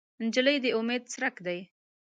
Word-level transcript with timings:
نجلۍ 0.23 0.57
د 0.63 0.65
امید 0.77 1.03
څرک 1.13 1.35
ده. 1.45 1.57